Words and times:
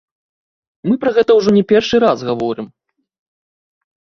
Мы 0.87 0.95
пра 1.03 1.11
гэта 1.17 1.31
ўжо 1.39 1.49
не 1.57 1.63
першы 1.73 1.97
раз 2.07 2.17
гаворым. 2.31 2.67